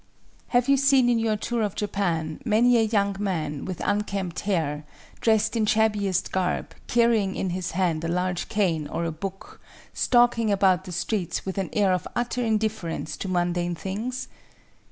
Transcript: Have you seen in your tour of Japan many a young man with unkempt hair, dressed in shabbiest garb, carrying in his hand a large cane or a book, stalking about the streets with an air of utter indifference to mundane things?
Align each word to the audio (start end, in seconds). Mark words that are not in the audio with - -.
Have 0.47 0.67
you 0.67 0.77
seen 0.77 1.09
in 1.09 1.19
your 1.19 1.37
tour 1.37 1.61
of 1.61 1.75
Japan 1.75 2.41
many 2.43 2.75
a 2.77 2.81
young 2.81 3.15
man 3.19 3.65
with 3.65 3.83
unkempt 3.85 4.39
hair, 4.39 4.83
dressed 5.19 5.55
in 5.55 5.67
shabbiest 5.67 6.31
garb, 6.31 6.73
carrying 6.87 7.35
in 7.35 7.51
his 7.51 7.73
hand 7.77 8.03
a 8.03 8.07
large 8.07 8.49
cane 8.49 8.87
or 8.87 9.05
a 9.05 9.11
book, 9.11 9.61
stalking 9.93 10.51
about 10.51 10.85
the 10.85 10.91
streets 10.91 11.45
with 11.45 11.59
an 11.59 11.69
air 11.73 11.93
of 11.93 12.07
utter 12.15 12.43
indifference 12.43 13.15
to 13.17 13.27
mundane 13.27 13.75
things? 13.75 14.27